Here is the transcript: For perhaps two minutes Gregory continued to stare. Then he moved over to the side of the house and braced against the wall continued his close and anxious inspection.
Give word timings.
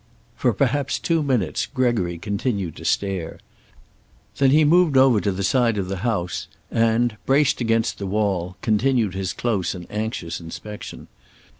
For 0.35 0.51
perhaps 0.51 0.97
two 0.97 1.21
minutes 1.21 1.67
Gregory 1.67 2.17
continued 2.17 2.75
to 2.77 2.85
stare. 2.85 3.37
Then 4.37 4.49
he 4.49 4.65
moved 4.65 4.97
over 4.97 5.21
to 5.21 5.31
the 5.31 5.43
side 5.43 5.77
of 5.77 5.89
the 5.89 5.97
house 5.97 6.47
and 6.71 7.17
braced 7.27 7.61
against 7.61 7.99
the 7.99 8.07
wall 8.07 8.57
continued 8.63 9.13
his 9.13 9.31
close 9.31 9.75
and 9.75 9.85
anxious 9.91 10.39
inspection. 10.39 11.07